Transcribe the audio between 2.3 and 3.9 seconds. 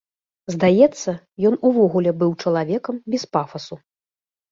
чалавекам без пафасу.